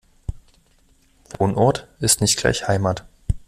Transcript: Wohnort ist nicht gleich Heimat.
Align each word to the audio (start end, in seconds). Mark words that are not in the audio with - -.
Wohnort 1.37 1.87
ist 1.99 2.21
nicht 2.21 2.39
gleich 2.39 2.67
Heimat. 2.67 3.05